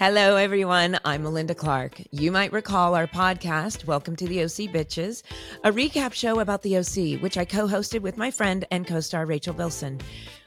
Hello, 0.00 0.36
everyone. 0.36 0.98
I'm 1.04 1.24
Melinda 1.24 1.54
Clarke. 1.54 2.00
You 2.10 2.32
might 2.32 2.54
recall 2.54 2.94
our 2.94 3.06
podcast, 3.06 3.84
Welcome 3.84 4.16
to 4.16 4.26
the 4.26 4.40
OC 4.44 4.72
Bitches, 4.72 5.22
a 5.62 5.70
recap 5.70 6.14
show 6.14 6.40
about 6.40 6.62
the 6.62 6.78
OC, 6.78 7.20
which 7.20 7.36
I 7.36 7.44
co 7.44 7.66
hosted 7.68 8.00
with 8.00 8.16
my 8.16 8.30
friend 8.30 8.64
and 8.70 8.86
co 8.86 9.00
star 9.00 9.26
Rachel 9.26 9.52
Bilson. 9.52 10.00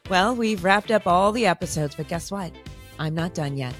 Well, 0.10 0.36
we've 0.36 0.64
wrapped 0.64 0.90
up 0.90 1.06
all 1.06 1.32
the 1.32 1.46
episodes, 1.46 1.94
but 1.94 2.08
guess 2.08 2.32
what? 2.32 2.52
I'm 2.98 3.14
not 3.14 3.36
done 3.36 3.56
yet. 3.56 3.76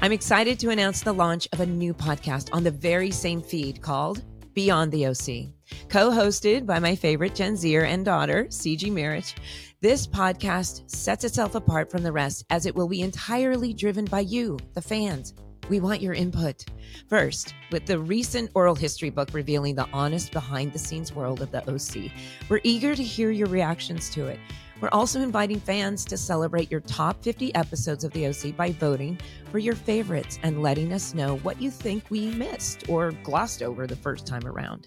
I'm 0.00 0.12
excited 0.12 0.58
to 0.60 0.70
announce 0.70 1.02
the 1.02 1.12
launch 1.12 1.46
of 1.52 1.60
a 1.60 1.66
new 1.66 1.92
podcast 1.92 2.48
on 2.54 2.64
the 2.64 2.70
very 2.70 3.10
same 3.10 3.42
feed 3.42 3.82
called 3.82 4.24
Beyond 4.58 4.90
the 4.90 5.06
OC, 5.06 5.52
co 5.88 6.10
hosted 6.10 6.66
by 6.66 6.80
my 6.80 6.96
favorite 6.96 7.36
Gen 7.36 7.56
Zer 7.56 7.84
and 7.84 8.04
daughter, 8.04 8.46
CG 8.46 8.90
Mirich. 8.90 9.36
This 9.80 10.04
podcast 10.04 10.90
sets 10.90 11.22
itself 11.22 11.54
apart 11.54 11.92
from 11.92 12.02
the 12.02 12.10
rest 12.10 12.44
as 12.50 12.66
it 12.66 12.74
will 12.74 12.88
be 12.88 13.02
entirely 13.02 13.72
driven 13.72 14.04
by 14.04 14.18
you, 14.18 14.58
the 14.74 14.82
fans. 14.82 15.32
We 15.68 15.78
want 15.78 16.02
your 16.02 16.12
input. 16.12 16.64
First, 17.08 17.54
with 17.70 17.86
the 17.86 18.00
recent 18.00 18.50
oral 18.54 18.74
history 18.74 19.10
book 19.10 19.28
revealing 19.32 19.76
the 19.76 19.88
honest 19.92 20.32
behind 20.32 20.72
the 20.72 20.80
scenes 20.80 21.14
world 21.14 21.40
of 21.40 21.52
the 21.52 21.62
OC, 21.72 22.10
we're 22.48 22.60
eager 22.64 22.96
to 22.96 23.02
hear 23.04 23.30
your 23.30 23.46
reactions 23.46 24.10
to 24.10 24.26
it. 24.26 24.40
We're 24.80 24.90
also 24.92 25.20
inviting 25.20 25.58
fans 25.58 26.04
to 26.04 26.16
celebrate 26.16 26.70
your 26.70 26.80
top 26.80 27.22
50 27.22 27.54
episodes 27.54 28.04
of 28.04 28.12
the 28.12 28.26
OC 28.28 28.56
by 28.56 28.72
voting 28.72 29.18
for 29.50 29.58
your 29.58 29.74
favorites 29.74 30.38
and 30.42 30.62
letting 30.62 30.92
us 30.92 31.14
know 31.14 31.38
what 31.38 31.60
you 31.60 31.70
think 31.70 32.04
we 32.10 32.30
missed 32.30 32.88
or 32.88 33.10
glossed 33.24 33.62
over 33.62 33.86
the 33.86 33.96
first 33.96 34.26
time 34.26 34.46
around. 34.46 34.86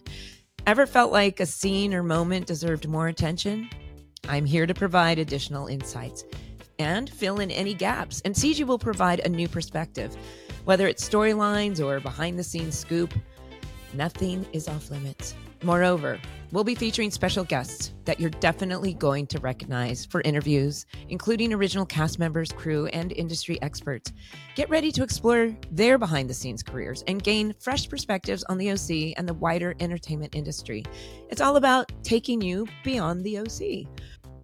Ever 0.65 0.85
felt 0.85 1.11
like 1.11 1.39
a 1.39 1.45
scene 1.45 1.93
or 1.93 2.03
moment 2.03 2.45
deserved 2.45 2.87
more 2.87 3.07
attention? 3.07 3.69
I'm 4.29 4.45
here 4.45 4.65
to 4.65 4.73
provide 4.73 5.19
additional 5.19 5.67
insights 5.67 6.23
and 6.79 7.09
fill 7.09 7.39
in 7.39 7.51
any 7.51 7.73
gaps, 7.73 8.21
and 8.23 8.33
CG 8.33 8.65
will 8.65 8.79
provide 8.79 9.19
a 9.19 9.29
new 9.29 9.47
perspective. 9.47 10.15
Whether 10.65 10.87
it's 10.87 11.07
storylines 11.07 11.83
or 11.83 11.99
behind 11.99 12.39
the 12.39 12.43
scenes 12.43 12.77
scoop, 12.77 13.13
nothing 13.93 14.45
is 14.53 14.67
off 14.67 14.89
limits. 14.89 15.35
Moreover, 15.63 16.19
we'll 16.51 16.63
be 16.63 16.75
featuring 16.75 17.11
special 17.11 17.43
guests 17.43 17.93
that 18.05 18.19
you're 18.19 18.29
definitely 18.29 18.93
going 18.93 19.27
to 19.27 19.39
recognize 19.39 20.05
for 20.05 20.21
interviews, 20.21 20.85
including 21.09 21.53
original 21.53 21.85
cast 21.85 22.19
members, 22.19 22.51
crew, 22.51 22.87
and 22.87 23.11
industry 23.13 23.61
experts. 23.61 24.11
Get 24.55 24.69
ready 24.69 24.91
to 24.91 25.03
explore 25.03 25.55
their 25.71 25.97
behind 25.97 26.29
the 26.29 26.33
scenes 26.33 26.63
careers 26.63 27.03
and 27.07 27.23
gain 27.23 27.53
fresh 27.59 27.87
perspectives 27.87 28.43
on 28.45 28.57
the 28.57 28.71
OC 28.71 29.17
and 29.17 29.27
the 29.27 29.33
wider 29.33 29.75
entertainment 29.79 30.35
industry. 30.35 30.83
It's 31.29 31.41
all 31.41 31.55
about 31.55 31.91
taking 32.03 32.41
you 32.41 32.67
beyond 32.83 33.23
the 33.23 33.39
OC. 33.39 33.87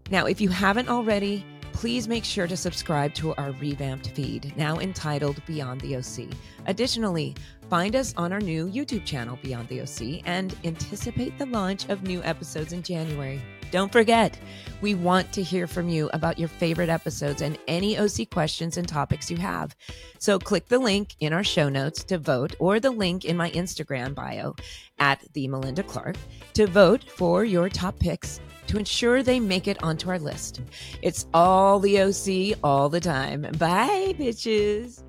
Now, 0.09 0.25
if 0.25 0.39
you 0.39 0.49
haven't 0.49 0.89
already, 0.89 1.45
please 1.77 2.07
make 2.07 2.23
sure 2.23 2.47
to 2.47 2.57
subscribe 2.57 3.13
to 3.13 3.35
our 3.35 3.51
revamped 3.51 4.09
feed, 4.09 4.51
now 4.57 4.79
entitled 4.79 5.39
Beyond 5.45 5.79
the 5.81 5.97
OC. 5.97 6.35
Additionally, 6.65 7.35
find 7.69 7.95
us 7.95 8.15
on 8.17 8.33
our 8.33 8.39
new 8.39 8.65
YouTube 8.65 9.05
channel, 9.05 9.37
Beyond 9.43 9.67
the 9.67 9.81
OC, 9.81 10.23
and 10.25 10.57
anticipate 10.63 11.37
the 11.37 11.45
launch 11.45 11.87
of 11.89 12.01
new 12.01 12.23
episodes 12.23 12.73
in 12.73 12.81
January. 12.81 13.39
Don't 13.71 13.91
forget, 13.91 14.37
we 14.81 14.95
want 14.95 15.31
to 15.33 15.43
hear 15.43 15.67
from 15.67 15.89
you 15.89 16.09
about 16.13 16.37
your 16.37 16.47
favorite 16.47 16.89
episodes 16.89 17.41
and 17.41 17.57
any 17.67 17.97
OC 17.97 18.29
questions 18.31 18.77
and 18.77 18.87
topics 18.87 19.29
you 19.31 19.37
have. 19.37 19.75
So 20.19 20.39
click 20.39 20.67
the 20.67 20.79
link 20.79 21.15
in 21.19 21.33
our 21.33 21.43
show 21.43 21.67
notes 21.67 22.03
to 22.05 22.17
vote 22.17 22.55
or 22.59 22.79
the 22.79 22.91
link 22.91 23.25
in 23.25 23.35
my 23.35 23.51
Instagram 23.51 24.13
bio 24.13 24.55
at 24.99 25.23
the 25.33 25.47
Melinda 25.47 25.83
Clarke 25.83 26.17
to 26.53 26.67
vote 26.67 27.03
for 27.09 27.43
your 27.43 27.69
top 27.69 27.97
picks 27.99 28.39
to 28.67 28.77
ensure 28.77 29.23
they 29.23 29.39
make 29.39 29.67
it 29.67 29.81
onto 29.83 30.09
our 30.09 30.19
list. 30.19 30.61
It's 31.01 31.25
all 31.33 31.79
the 31.79 32.01
OC 32.01 32.59
all 32.63 32.89
the 32.89 32.99
time. 32.99 33.43
Bye, 33.57 34.13
bitches. 34.17 35.07